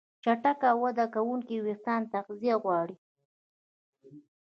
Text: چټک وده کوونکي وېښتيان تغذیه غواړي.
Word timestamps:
چټک 0.23 0.61
وده 0.83 1.05
کوونکي 1.15 1.55
وېښتيان 1.65 2.01
تغذیه 2.13 2.55
غواړي. 2.63 2.97